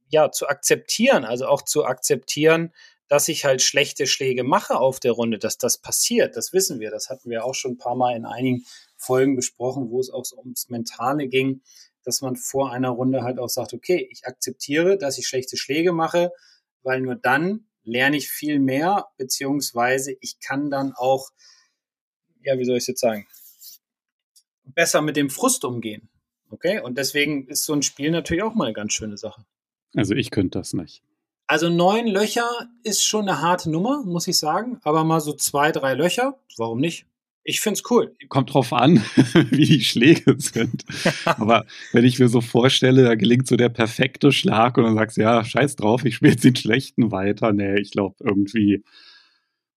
[0.09, 1.25] ja zu akzeptieren.
[1.25, 2.73] Also auch zu akzeptieren,
[3.07, 6.37] dass ich halt schlechte Schläge mache auf der Runde, dass das passiert.
[6.37, 6.91] Das wissen wir.
[6.91, 8.65] Das hatten wir auch schon ein paar Mal in einigen
[8.97, 11.63] Folgen besprochen, wo es auch ums Mentale ging,
[12.05, 15.93] dass man vor einer Runde halt auch sagt, okay, ich akzeptiere, dass ich schlechte Schläge
[15.93, 16.33] mache,
[16.83, 21.31] weil nur dann lerne ich viel mehr, beziehungsweise ich kann dann auch,
[22.43, 23.27] ja, wie soll ich es jetzt sagen,
[24.65, 26.09] besser mit dem Frust umgehen.
[26.51, 29.45] Okay, und deswegen ist so ein Spiel natürlich auch mal eine ganz schöne Sache.
[29.95, 31.03] Also ich könnte das nicht.
[31.47, 32.49] Also neun Löcher
[32.85, 34.79] ist schon eine harte Nummer, muss ich sagen.
[34.83, 37.07] Aber mal so zwei, drei Löcher, warum nicht?
[37.43, 38.15] Ich finde es cool.
[38.29, 38.99] Kommt drauf an,
[39.51, 40.85] wie die Schläge sind.
[41.25, 45.17] Aber wenn ich mir so vorstelle, da gelingt so der perfekte Schlag und dann sagst
[45.17, 47.53] du, ja, scheiß drauf, ich spiele jetzt den schlechten weiter.
[47.53, 48.85] Nee, ich glaube irgendwie,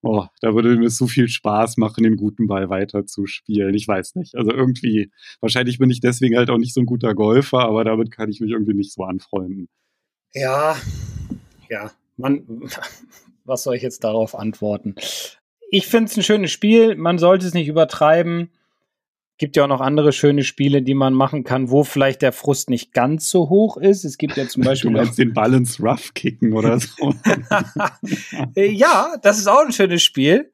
[0.01, 3.73] oh, da würde mir so viel Spaß machen, den guten Ball weiter zu spielen.
[3.73, 4.35] Ich weiß nicht.
[4.35, 8.11] Also irgendwie, wahrscheinlich bin ich deswegen halt auch nicht so ein guter Golfer, aber damit
[8.11, 9.69] kann ich mich irgendwie nicht so anfreunden.
[10.33, 10.75] Ja,
[11.69, 12.43] ja, man,
[13.45, 14.95] was soll ich jetzt darauf antworten?
[15.73, 16.95] Ich finde es ein schönes Spiel.
[16.95, 18.51] Man sollte es nicht übertreiben.
[19.39, 22.69] Gibt ja auch noch andere schöne Spiele, die man machen kann, wo vielleicht der Frust
[22.69, 24.05] nicht ganz so hoch ist.
[24.05, 24.91] Es gibt ja zum Beispiel.
[24.91, 27.15] Du meinst den Balance Rough kicken oder so.
[28.55, 30.53] ja, das ist auch ein schönes Spiel.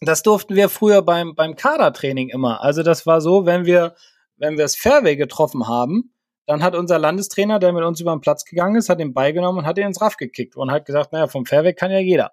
[0.00, 2.62] Das durften wir früher beim, beim Kadertraining immer.
[2.62, 3.94] Also das war so, wenn wir,
[4.38, 6.14] wenn wir das Fairway getroffen haben,
[6.46, 9.58] dann hat unser Landestrainer, der mit uns über den Platz gegangen ist, hat den beigenommen
[9.58, 12.32] und hat ihn ins Raff gekickt und hat gesagt, naja, vom Fairway kann ja jeder.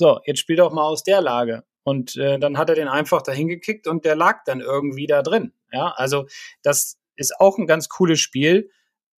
[0.00, 1.62] So, jetzt spiel doch mal aus der Lage.
[1.82, 5.20] Und äh, dann hat er den einfach dahin gekickt und der lag dann irgendwie da
[5.20, 5.52] drin.
[5.72, 6.24] Ja, also
[6.62, 8.70] das ist auch ein ganz cooles Spiel.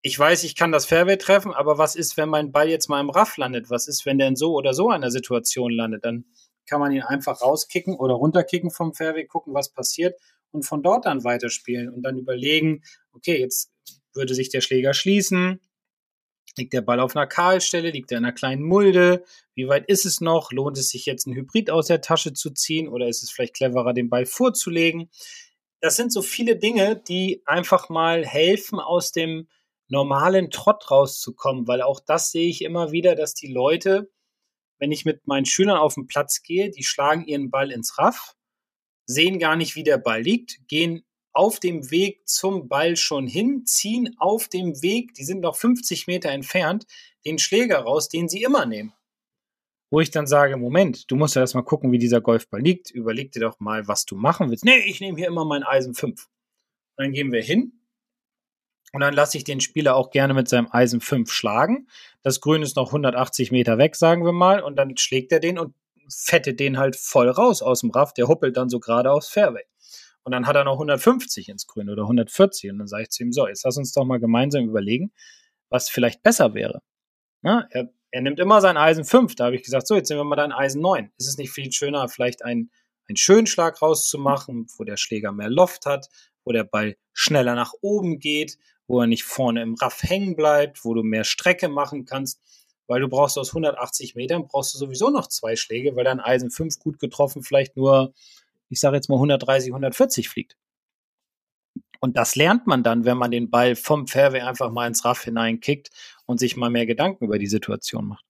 [0.02, 3.00] Ich weiß, ich kann das Fairway treffen, aber was ist, wenn mein Ball jetzt mal
[3.00, 3.70] im Raff landet?
[3.70, 6.04] Was ist, wenn der in so oder so einer Situation landet?
[6.04, 6.26] Dann
[6.66, 11.06] kann man ihn einfach rauskicken oder runterkicken vom Fairway, gucken, was passiert und von dort
[11.06, 12.82] dann weiterspielen und dann überlegen,
[13.14, 13.72] okay, jetzt
[14.16, 15.62] würde sich der Schläger schließen,
[16.58, 17.92] Liegt der Ball auf einer Kahlstelle?
[17.92, 19.24] Liegt er in einer kleinen Mulde?
[19.56, 20.52] Wie weit ist es noch?
[20.52, 22.88] Lohnt es sich jetzt, einen Hybrid aus der Tasche zu ziehen?
[22.88, 25.10] Oder ist es vielleicht cleverer, den Ball vorzulegen?
[25.80, 29.48] Das sind so viele Dinge, die einfach mal helfen, aus dem
[29.88, 34.10] normalen Trott rauszukommen, weil auch das sehe ich immer wieder, dass die Leute,
[34.80, 38.36] wenn ich mit meinen Schülern auf den Platz gehe, die schlagen ihren Ball ins Raff,
[39.06, 43.66] sehen gar nicht, wie der Ball liegt, gehen auf dem Weg zum Ball schon hin,
[43.66, 46.86] ziehen auf dem Weg, die sind noch 50 Meter entfernt,
[47.26, 48.94] den Schläger raus, den sie immer nehmen.
[49.90, 52.92] Wo ich dann sage, Moment, du musst ja erstmal gucken, wie dieser Golfball liegt.
[52.92, 54.64] Überleg dir doch mal, was du machen willst.
[54.64, 56.28] Nee, ich nehme hier immer mein Eisen 5.
[56.96, 57.74] Und dann gehen wir hin.
[58.94, 61.88] Und dann lasse ich den Spieler auch gerne mit seinem Eisen 5 schlagen.
[62.24, 64.62] Das Grün ist noch 180 Meter weg, sagen wir mal.
[64.62, 65.76] Und dann schlägt er den und
[66.08, 68.14] fettet den halt voll raus aus dem Raff.
[68.14, 69.64] Der huppelt dann so gerade aufs Fairway.
[70.24, 72.72] Und dann hat er noch 150 ins Grün oder 140.
[72.72, 75.12] Und dann sage ich zu ihm, so, jetzt lass uns doch mal gemeinsam überlegen,
[75.70, 76.82] was vielleicht besser wäre.
[77.44, 79.36] Ja, er, er nimmt immer sein Eisen 5.
[79.36, 81.12] Da habe ich gesagt, so, jetzt nehmen wir mal dein Eisen 9.
[81.18, 82.72] Ist es nicht viel schöner, vielleicht einen,
[83.08, 86.08] einen schönen Schlag rauszumachen, wo der Schläger mehr Loft hat,
[86.44, 88.58] wo der Ball schneller nach oben geht,
[88.88, 92.42] wo er nicht vorne im Raff hängen bleibt, wo du mehr Strecke machen kannst,
[92.88, 96.52] weil du brauchst aus 180 Metern brauchst du sowieso noch zwei Schläge, weil dein Eisen
[96.52, 98.14] 5 gut getroffen vielleicht nur
[98.72, 100.58] ich sage jetzt mal 130, 140 fliegt.
[102.00, 105.24] Und das lernt man dann, wenn man den Ball vom Fairway einfach mal ins Raff
[105.24, 105.92] hineinkickt
[106.26, 108.26] und sich mal mehr Gedanken über die Situation macht.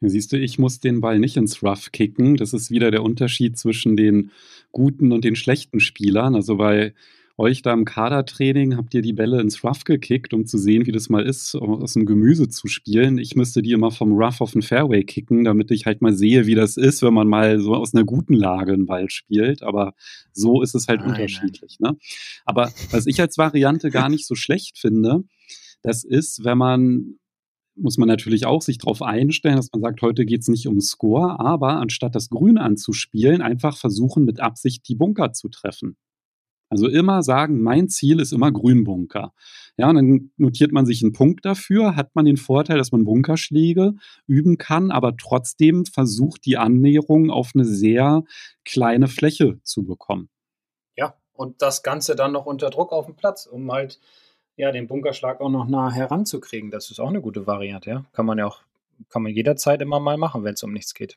[0.00, 2.36] Siehst du, ich muss den Ball nicht ins Rough kicken.
[2.36, 4.30] Das ist wieder der Unterschied zwischen den
[4.70, 6.36] guten und den schlechten Spielern.
[6.36, 6.94] Also bei
[7.38, 10.92] euch da im Kadertraining habt ihr die Bälle ins Rough gekickt, um zu sehen, wie
[10.92, 13.16] das mal ist, aus dem Gemüse zu spielen.
[13.18, 16.46] Ich müsste die immer vom Rough auf den Fairway kicken, damit ich halt mal sehe,
[16.46, 19.62] wie das ist, wenn man mal so aus einer guten Lage einen Ball spielt.
[19.62, 19.94] Aber
[20.32, 21.76] so ist es halt nein, unterschiedlich.
[21.78, 21.92] Nein.
[21.92, 21.98] Ne?
[22.44, 25.22] Aber was ich als Variante gar nicht so schlecht finde,
[25.82, 27.18] das ist, wenn man
[27.80, 30.80] muss man natürlich auch sich darauf einstellen, dass man sagt, heute geht es nicht um
[30.80, 35.96] Score, aber anstatt das Grün anzuspielen, einfach versuchen, mit Absicht die Bunker zu treffen.
[36.70, 39.32] Also immer sagen, mein Ziel ist immer Grünbunker.
[39.76, 43.04] Ja, und dann notiert man sich einen Punkt dafür, hat man den Vorteil, dass man
[43.04, 43.94] Bunkerschläge
[44.26, 48.24] üben kann, aber trotzdem versucht, die Annäherung auf eine sehr
[48.64, 50.28] kleine Fläche zu bekommen.
[50.96, 54.00] Ja, und das Ganze dann noch unter Druck auf dem Platz, um halt
[54.56, 56.70] ja, den Bunkerschlag auch noch nah heranzukriegen.
[56.70, 58.04] Das ist auch eine gute Variante, ja.
[58.12, 58.62] Kann man ja auch,
[59.08, 61.16] kann man jederzeit immer mal machen, wenn es um nichts geht.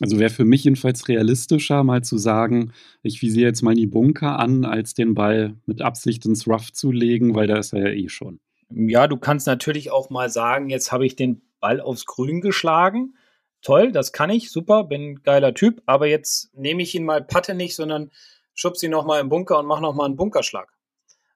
[0.00, 4.38] Also wäre für mich jedenfalls realistischer, mal zu sagen, ich visiere jetzt mal die Bunker
[4.38, 7.94] an, als den Ball mit Absicht ins Rough zu legen, weil da ist er ja
[7.94, 8.40] eh schon.
[8.70, 13.14] Ja, du kannst natürlich auch mal sagen, jetzt habe ich den Ball aufs Grün geschlagen.
[13.62, 17.22] Toll, das kann ich, super, bin ein geiler Typ, aber jetzt nehme ich ihn mal
[17.22, 18.10] Patte nicht, sondern
[18.52, 20.72] schubs ihn nochmal im Bunker und mach nochmal einen Bunkerschlag.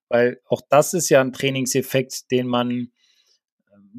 [0.09, 2.91] Weil auch das ist ja ein Trainingseffekt, den man,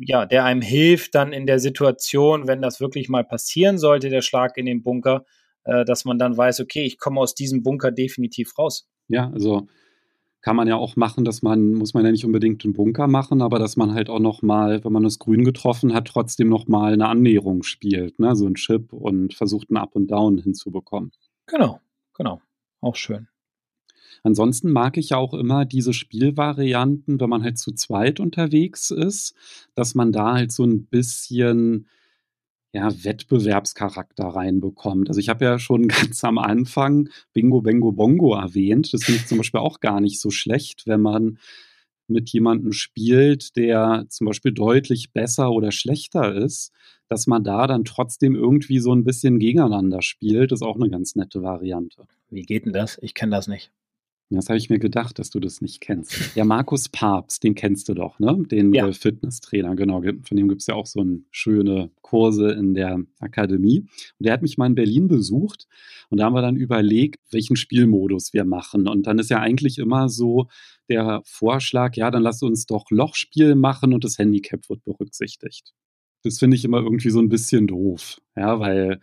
[0.02, 4.22] ja, der einem hilft dann in der Situation, wenn das wirklich mal passieren sollte, der
[4.22, 5.26] Schlag in den Bunker,
[5.64, 8.88] äh, dass man dann weiß, okay, ich komme aus diesem Bunker definitiv raus.
[9.08, 9.68] Ja, also
[10.42, 13.42] kann man ja auch machen, dass man, muss man ja nicht unbedingt einen Bunker machen,
[13.42, 17.08] aber dass man halt auch nochmal, wenn man das Grün getroffen hat, trotzdem nochmal eine
[17.08, 18.36] Annäherung spielt, ne?
[18.36, 21.12] so ein Chip und versucht ein Up und Down hinzubekommen.
[21.48, 21.82] Genau,
[22.16, 22.42] genau.
[22.80, 23.28] Auch schön.
[24.24, 29.34] Ansonsten mag ich ja auch immer diese Spielvarianten, wenn man halt zu zweit unterwegs ist,
[29.76, 31.88] dass man da halt so ein bisschen
[32.72, 35.10] ja, Wettbewerbscharakter reinbekommt.
[35.10, 38.94] Also ich habe ja schon ganz am Anfang Bingo, Bengo, Bongo erwähnt.
[38.94, 41.40] Das finde ich zum Beispiel auch gar nicht so schlecht, wenn man
[42.08, 46.72] mit jemandem spielt, der zum Beispiel deutlich besser oder schlechter ist,
[47.08, 51.16] dass man da dann trotzdem irgendwie so ein bisschen gegeneinander spielt, ist auch eine ganz
[51.16, 52.06] nette Variante.
[52.30, 52.98] Wie geht denn das?
[53.02, 53.72] Ich kenne das nicht.
[54.32, 56.36] Das habe ich mir gedacht, dass du das nicht kennst.
[56.36, 58.38] Ja, Markus Papst, den kennst du doch, ne?
[58.52, 58.88] Den Ja.
[58.88, 60.02] äh, Fitnesstrainer, genau.
[60.02, 63.80] Von dem gibt es ja auch so ein schöne Kurse in der Akademie.
[63.80, 63.90] Und
[64.26, 65.68] der hat mich mal in Berlin besucht
[66.10, 68.88] und da haben wir dann überlegt, welchen Spielmodus wir machen.
[68.88, 70.48] Und dann ist ja eigentlich immer so
[70.90, 75.74] der Vorschlag, ja, dann lass uns doch Lochspiel machen und das Handicap wird berücksichtigt.
[76.24, 79.00] Das finde ich immer irgendwie so ein bisschen doof, ja, weil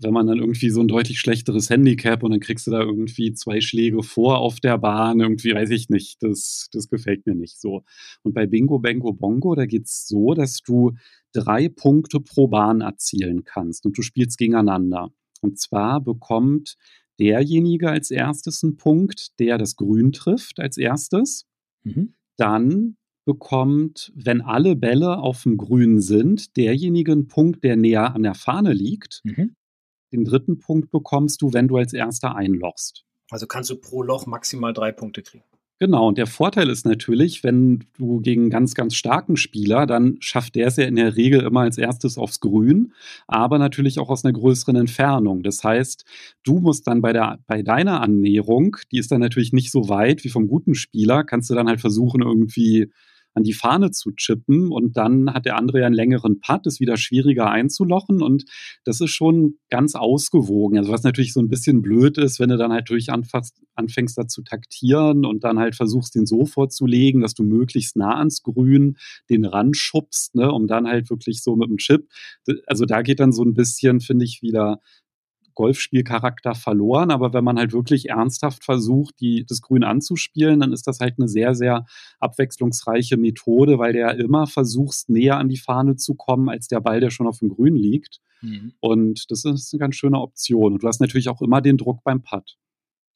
[0.00, 3.32] wenn man dann irgendwie so ein deutlich schlechteres Handicap und dann kriegst du da irgendwie
[3.32, 7.60] zwei Schläge vor auf der Bahn, irgendwie weiß ich nicht, das, das gefällt mir nicht
[7.60, 7.84] so.
[8.22, 10.92] Und bei Bingo, Bango, Bongo, da geht's so, dass du
[11.32, 15.10] drei Punkte pro Bahn erzielen kannst und du spielst gegeneinander.
[15.40, 16.76] Und zwar bekommt
[17.18, 21.46] derjenige als erstes einen Punkt, der das Grün trifft als erstes.
[21.84, 22.14] Mhm.
[22.36, 28.22] Dann bekommt, wenn alle Bälle auf dem Grün sind, derjenige einen Punkt, der näher an
[28.22, 29.20] der Fahne liegt.
[29.24, 29.54] Mhm.
[30.12, 33.04] Den dritten Punkt bekommst du, wenn du als erster einlochst.
[33.30, 35.44] Also kannst du pro Loch maximal drei Punkte kriegen.
[35.82, 40.16] Genau, und der Vorteil ist natürlich, wenn du gegen einen ganz, ganz starken Spieler, dann
[40.20, 42.92] schafft der es ja in der Regel immer als erstes aufs Grün,
[43.26, 45.42] aber natürlich auch aus einer größeren Entfernung.
[45.42, 46.04] Das heißt,
[46.44, 50.22] du musst dann bei, der, bei deiner Annäherung, die ist dann natürlich nicht so weit
[50.22, 52.92] wie vom guten Spieler, kannst du dann halt versuchen, irgendwie
[53.34, 56.80] an die Fahne zu chippen und dann hat der andere ja einen längeren Putt, ist
[56.80, 58.44] wieder schwieriger einzulochen und
[58.84, 60.78] das ist schon ganz ausgewogen.
[60.78, 64.18] Also was natürlich so ein bisschen blöd ist, wenn du dann halt durch anfängst, anfängst
[64.18, 68.42] da zu taktieren und dann halt versuchst, den so vorzulegen, dass du möglichst nah ans
[68.42, 68.96] Grün
[69.30, 72.08] den Rand schubst, ne, um dann halt wirklich so mit dem Chip.
[72.66, 74.80] Also da geht dann so ein bisschen, finde ich, wieder
[75.54, 80.86] Golfspielcharakter verloren, aber wenn man halt wirklich ernsthaft versucht, die, das Grün anzuspielen, dann ist
[80.86, 81.86] das halt eine sehr, sehr
[82.20, 87.00] abwechslungsreiche Methode, weil der immer versuchst, näher an die Fahne zu kommen, als der Ball,
[87.00, 88.20] der schon auf dem Grün liegt.
[88.42, 88.74] Mhm.
[88.80, 90.74] Und das ist eine ganz schöne Option.
[90.74, 92.56] Und du hast natürlich auch immer den Druck beim Putt.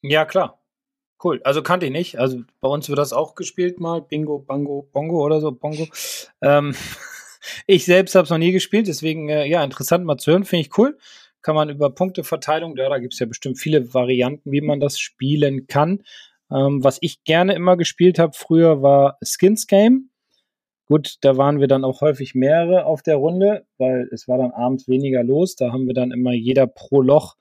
[0.01, 0.61] Ja, klar.
[1.23, 1.41] Cool.
[1.43, 2.19] Also kannte ich nicht.
[2.19, 4.01] Also bei uns wird das auch gespielt mal.
[4.01, 5.51] Bingo, Bango, Bongo oder so.
[5.51, 5.87] Bongo.
[6.41, 6.75] Ähm,
[7.67, 10.45] ich selbst habe es noch nie gespielt, deswegen äh, ja, interessant mal zu hören.
[10.45, 10.97] Finde ich cool.
[11.47, 14.99] Kann man über Punkteverteilung, ja, da gibt es ja bestimmt viele Varianten, wie man das
[14.99, 16.03] spielen kann.
[16.51, 20.09] Ähm, was ich gerne immer gespielt habe früher war Skins Game.
[20.87, 24.51] Gut, da waren wir dann auch häufig mehrere auf der Runde, weil es war dann
[24.51, 25.55] abends weniger los.
[25.55, 27.37] Da haben wir dann immer jeder pro Loch,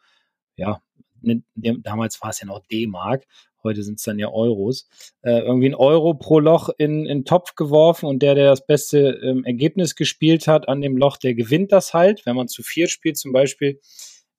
[0.55, 0.81] ja,
[1.21, 3.27] ne, damals war es ja noch D-Mark,
[3.67, 4.89] heute sind es dann ja Euros,
[5.23, 8.67] äh, irgendwie ein Euro pro Loch in in den Topf geworfen und der, der das
[8.67, 12.25] beste ähm, Ergebnis gespielt hat an dem Loch, der gewinnt das halt.
[12.25, 13.81] Wenn man zu vier spielt zum Beispiel,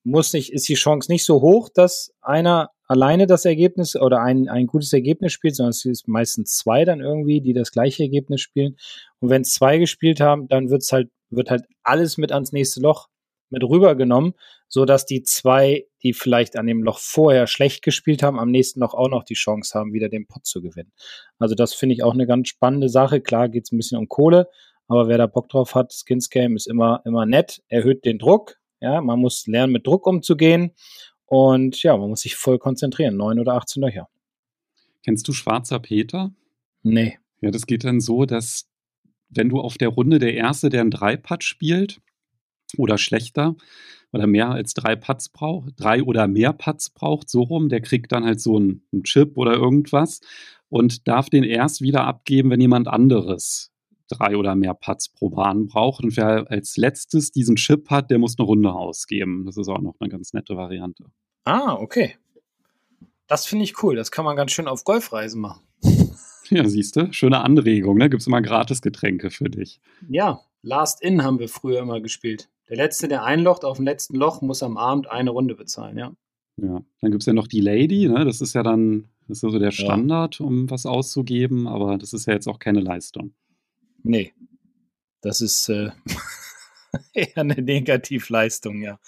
[0.04, 4.48] muss nicht, ist die Chance nicht so hoch, dass einer alleine das Ergebnis oder ein,
[4.48, 8.42] ein gutes Ergebnis spielt, sondern es ist meistens zwei dann irgendwie, die das gleiche Ergebnis
[8.42, 8.78] spielen.
[9.20, 12.80] Und wenn es zwei gespielt haben, dann wird's halt, wird halt alles mit ans nächste
[12.80, 13.10] Loch
[13.50, 14.34] mit rübergenommen,
[14.68, 18.82] so dass die zwei, die vielleicht an dem Loch vorher schlecht gespielt haben, am nächsten
[18.82, 20.92] Loch auch noch die Chance haben, wieder den Pot zu gewinnen.
[21.40, 23.22] Also das finde ich auch eine ganz spannende Sache.
[23.22, 24.50] Klar geht es ein bisschen um Kohle,
[24.88, 28.58] aber wer da Bock drauf hat, Skins Game ist immer, immer nett, erhöht den Druck.
[28.80, 30.72] Ja, man muss lernen, mit Druck umzugehen.
[31.26, 33.18] Und ja, man muss sich voll konzentrieren.
[33.18, 34.08] Neun oder 18 Löcher.
[35.04, 36.32] Kennst du Schwarzer Peter?
[36.84, 37.18] Nee.
[37.42, 38.70] Ja, das geht dann so, dass
[39.30, 42.00] wenn du auf der Runde der Erste, der einen Dreipad spielt
[42.78, 43.56] oder schlechter
[44.12, 48.12] oder mehr als drei Putts braucht, drei oder mehr Putts braucht, so rum, der kriegt
[48.12, 50.22] dann halt so einen, einen Chip oder irgendwas
[50.70, 53.72] und darf den erst wieder abgeben, wenn jemand anderes
[54.10, 56.04] drei oder mehr Putts pro Bahn braucht.
[56.04, 59.46] Und wer als letztes diesen Chip hat, der muss eine Runde ausgeben.
[59.46, 61.06] Das ist auch noch eine ganz nette Variante.
[61.44, 62.16] Ah, okay.
[63.28, 63.96] Das finde ich cool.
[63.96, 65.62] Das kann man ganz schön auf Golfreisen machen.
[66.50, 68.10] Ja, siehst du, schöne Anregung, ne?
[68.10, 69.82] Gibt es immer gratis Getränke für dich.
[70.08, 72.48] Ja, Last In haben wir früher immer gespielt.
[72.70, 76.12] Der Letzte, der einlocht auf dem letzten Loch, muss am Abend eine Runde bezahlen, ja.
[76.58, 78.26] Ja, dann gibt es ja noch die Lady, ne?
[78.26, 80.46] das ist ja dann das ist also der Standard, ja.
[80.46, 83.34] um was auszugeben, aber das ist ja jetzt auch keine Leistung.
[84.04, 84.34] Nee,
[85.22, 85.90] das ist äh,
[87.14, 89.00] eher eine Negativleistung, ja.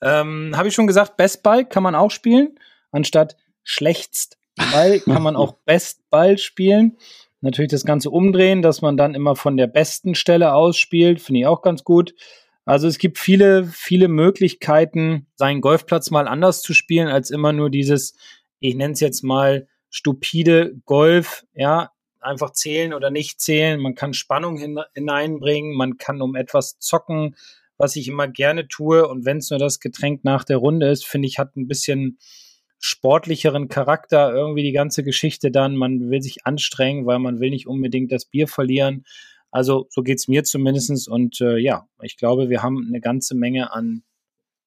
[0.00, 2.58] Ähm, Habe ich schon gesagt, Bestball kann man auch spielen,
[2.90, 4.38] anstatt schlechtst
[4.72, 6.98] Ball kann man auch Bestball spielen.
[7.40, 11.46] Natürlich das Ganze umdrehen, dass man dann immer von der besten Stelle ausspielt, finde ich
[11.46, 12.14] auch ganz gut.
[12.64, 17.70] Also es gibt viele, viele Möglichkeiten, seinen Golfplatz mal anders zu spielen, als immer nur
[17.70, 18.14] dieses,
[18.60, 23.80] ich nenne es jetzt mal stupide Golf, ja, einfach zählen oder nicht zählen.
[23.80, 24.56] Man kann Spannung
[24.94, 27.36] hineinbringen, man kann um etwas zocken,
[27.78, 29.08] was ich immer gerne tue.
[29.08, 32.18] Und wenn es nur das Getränk nach der Runde ist, finde ich, hat ein bisschen
[32.78, 35.76] sportlicheren Charakter irgendwie die ganze Geschichte dann.
[35.76, 39.04] Man will sich anstrengen, weil man will nicht unbedingt das Bier verlieren.
[39.52, 41.08] Also so geht es mir zumindest.
[41.08, 44.02] Und äh, ja, ich glaube, wir haben eine ganze Menge an,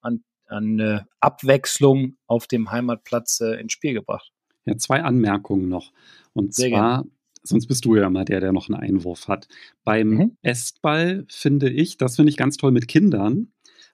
[0.02, 4.32] an, an äh, Abwechslung auf dem Heimatplatz äh, ins Spiel gebracht.
[4.66, 5.92] Ja, zwei Anmerkungen noch.
[6.34, 7.12] Und Sehr zwar, gerne.
[7.44, 9.48] sonst bist du ja mal der, der noch einen Einwurf hat.
[9.84, 10.38] Beim mhm.
[10.44, 13.54] Estball finde ich, das finde ich ganz toll mit Kindern,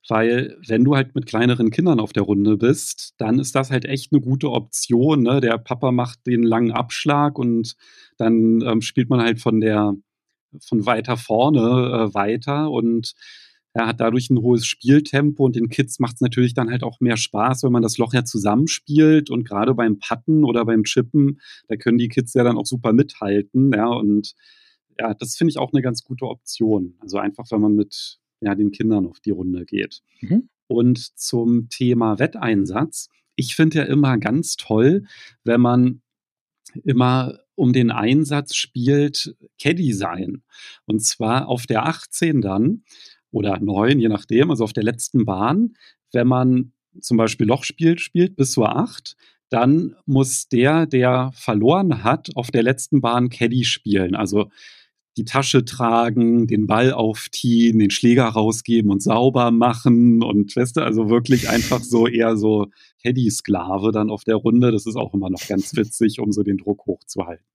[0.10, 3.86] weil wenn du halt mit kleineren Kindern auf der Runde bist, dann ist das halt
[3.86, 5.24] echt eine gute Option.
[5.24, 5.40] Ne?
[5.40, 7.76] Der Papa macht den langen Abschlag und
[8.18, 9.96] dann ähm, spielt man halt von der
[10.60, 13.14] von weiter vorne äh, weiter und
[13.74, 17.00] er hat dadurch ein hohes Spieltempo und den Kids macht es natürlich dann halt auch
[17.00, 21.40] mehr Spaß, wenn man das Loch ja zusammenspielt und gerade beim Putten oder beim Chippen,
[21.70, 24.34] da können die Kids ja dann auch super mithalten, ja, und
[25.00, 26.96] ja, das finde ich auch eine ganz gute Option.
[27.00, 30.02] Also einfach, wenn man mit ja, den Kindern auf die Runde geht.
[30.20, 30.50] Mhm.
[30.68, 33.10] Und zum Thema Wetteinsatz.
[33.36, 35.06] Ich finde ja immer ganz toll,
[35.44, 36.02] wenn man
[36.84, 40.41] immer um den Einsatz spielt, Caddy sein.
[40.88, 42.82] Und zwar auf der 18 dann
[43.30, 45.76] oder 9, je nachdem, also auf der letzten Bahn.
[46.12, 49.15] Wenn man zum Beispiel Loch spielt, spielt bis zur 8,
[49.50, 54.15] dann muss der, der verloren hat, auf der letzten Bahn Caddy spielen.
[54.15, 54.50] Also
[55.17, 60.82] die Tasche tragen, den Ball aufziehen, den Schläger rausgeben und sauber machen und weißt du,
[60.82, 62.67] also wirklich einfach so eher so
[63.04, 64.71] Caddy-Sklave dann auf der Runde.
[64.71, 67.45] Das ist auch immer noch ganz witzig, um so den Druck hochzuhalten.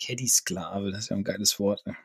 [0.00, 1.86] Caddy-Sklave, das ist ja ein geiles Wort.
[1.86, 1.96] Ne?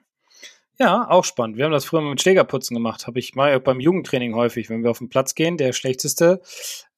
[0.80, 1.58] Ja, auch spannend.
[1.58, 3.08] Wir haben das früher mit Schlägerputzen gemacht.
[3.08, 6.40] Habe ich mal beim Jugendtraining häufig, wenn wir auf den Platz gehen, der schlechteste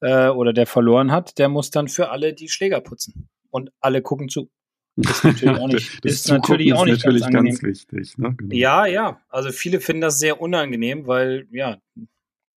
[0.00, 3.30] äh, oder der verloren hat, der muss dann für alle die Schläger putzen.
[3.50, 4.50] Und alle gucken zu.
[5.02, 8.18] Das ist natürlich auch nicht, das ist natürlich auch nicht natürlich ganz, ganz wichtig.
[8.18, 8.34] Ne?
[8.36, 8.54] Genau.
[8.54, 9.20] Ja, ja.
[9.28, 11.78] Also viele finden das sehr unangenehm, weil ja,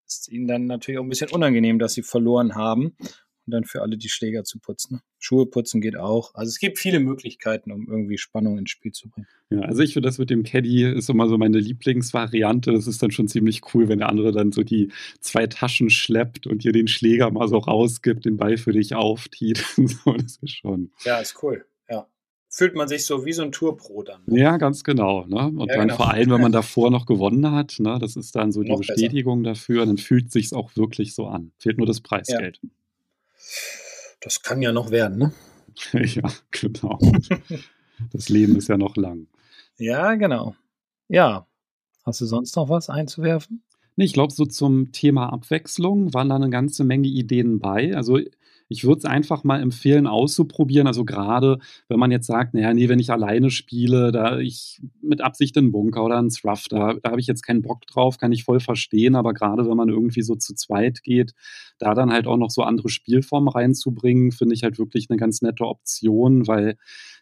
[0.06, 2.96] es ist ihnen dann natürlich auch ein bisschen unangenehm, dass sie verloren haben
[3.46, 5.02] und dann für alle die Schläger zu putzen.
[5.20, 6.34] Schuhe putzen geht auch.
[6.36, 9.28] Also es gibt viele Möglichkeiten, um irgendwie Spannung ins Spiel zu bringen.
[9.50, 12.72] Ja, also ich finde das mit dem Caddy ist immer so meine Lieblingsvariante.
[12.72, 16.48] Das ist dann schon ziemlich cool, wenn der andere dann so die zwei Taschen schleppt
[16.48, 19.58] und dir den Schläger mal so rausgibt, den Ball für dich auftiet.
[19.76, 20.92] so, das ist schon.
[21.04, 21.66] Ja, ist cool.
[22.56, 24.22] Fühlt man sich so wie so ein Tourpro dann.
[24.28, 24.42] Ne?
[24.42, 25.26] Ja, ganz genau.
[25.26, 25.48] Ne?
[25.48, 25.96] Und ja, dann genau.
[25.96, 27.98] vor allem, wenn man davor noch gewonnen hat, ne?
[28.00, 29.54] das ist dann so die Bestätigung besser.
[29.56, 31.52] dafür, dann fühlt es sich auch wirklich so an.
[31.58, 32.60] Fehlt nur das Preisgeld.
[32.62, 32.70] Ja.
[34.22, 35.34] Das kann ja noch werden, ne?
[35.94, 37.00] ja, genau.
[38.12, 39.26] das Leben ist ja noch lang.
[39.80, 40.56] Ja, genau.
[41.08, 41.48] Ja.
[42.06, 43.64] Hast du sonst noch was einzuwerfen?
[43.96, 47.96] Nee, ich glaube, so zum Thema Abwechslung waren da eine ganze Menge Ideen bei.
[47.96, 48.20] Also
[48.74, 50.88] ich würde es einfach mal empfehlen, auszuprobieren.
[50.88, 51.60] Also gerade,
[51.90, 55.72] wenn man jetzt sagt, naja, nee, wenn ich alleine spiele, da ich mit Absicht einen
[55.72, 58.60] Bunker oder einen Thruff, da, da habe ich jetzt keinen Bock drauf, kann ich voll
[58.60, 59.16] verstehen.
[59.16, 61.34] Aber gerade wenn man irgendwie so zu zweit geht,
[61.78, 65.44] da dann halt auch noch so andere Spielformen reinzubringen, finde ich halt wirklich eine ganz
[65.44, 66.76] nette Option, weil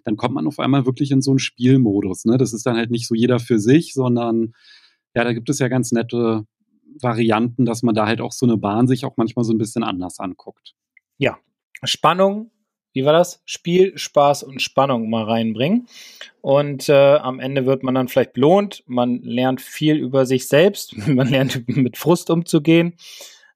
[0.05, 2.23] dann kommt man auf einmal wirklich in so einen Spielmodus.
[2.23, 2.37] Ne?
[2.37, 4.53] Das ist dann halt nicht so jeder für sich, sondern
[5.13, 6.45] ja, da gibt es ja ganz nette
[7.01, 9.83] Varianten, dass man da halt auch so eine Bahn sich auch manchmal so ein bisschen
[9.83, 10.75] anders anguckt
[11.21, 11.37] ja,
[11.83, 12.51] Spannung,
[12.93, 13.41] wie war das?
[13.45, 15.87] Spiel, Spaß und Spannung mal reinbringen.
[16.41, 18.83] Und äh, am Ende wird man dann vielleicht belohnt.
[18.87, 20.97] Man lernt viel über sich selbst.
[21.07, 22.97] Man lernt mit Frust umzugehen.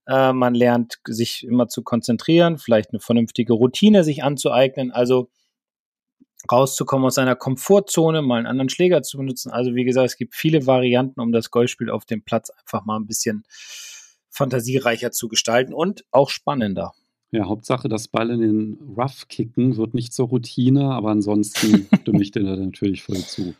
[0.07, 4.91] Äh, man lernt sich immer zu konzentrieren, vielleicht eine vernünftige Routine sich anzueignen.
[4.91, 5.31] Also
[6.51, 9.51] rauszukommen aus seiner Komfortzone, mal einen anderen Schläger zu benutzen.
[9.51, 12.97] Also wie gesagt, es gibt viele Varianten, um das Golfspiel auf dem Platz einfach mal
[12.97, 13.43] ein bisschen
[14.29, 16.93] fantasiereicher zu gestalten und auch spannender.
[17.31, 22.21] Ja, Hauptsache, das Ball in den Rough kicken wird nicht zur Routine, aber ansonsten stimme
[22.21, 23.55] ich dir da natürlich voll zu.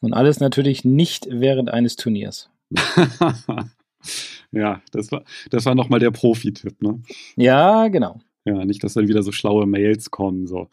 [0.00, 2.50] Und alles natürlich nicht während eines Turniers.
[4.52, 7.02] ja, das war, das war nochmal der Profi-Tipp, ne?
[7.36, 8.20] Ja, genau.
[8.44, 10.46] Ja, nicht, dass dann wieder so schlaue Mails kommen.
[10.46, 10.68] So.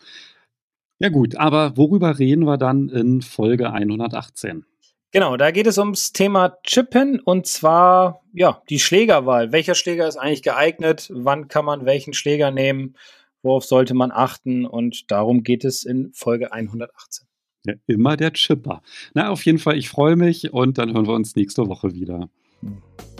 [1.00, 4.66] Ja, gut, aber worüber reden wir dann in Folge 118?
[5.12, 9.52] Genau, da geht es ums Thema Chippen und zwar ja die Schlägerwahl.
[9.52, 11.10] Welcher Schläger ist eigentlich geeignet?
[11.14, 12.96] Wann kann man welchen Schläger nehmen?
[13.42, 14.66] Worauf sollte man achten?
[14.66, 17.28] Und darum geht es in Folge 118.
[17.66, 18.82] Ja, immer der Chipper.
[19.14, 22.30] Na, auf jeden Fall, ich freue mich und dann hören wir uns nächste Woche wieder.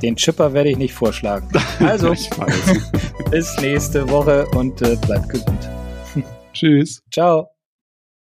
[0.02, 1.50] Den Chipper werde ich nicht vorschlagen.
[1.80, 2.14] Also,
[3.32, 5.70] bis nächste Woche und äh, bleibt gesund.
[6.54, 7.02] Tschüss.
[7.12, 7.57] Ciao.